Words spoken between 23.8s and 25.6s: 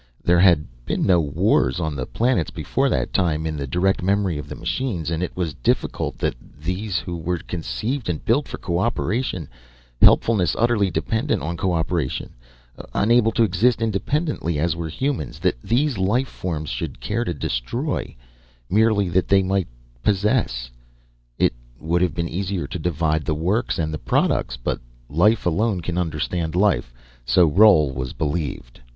the products. But life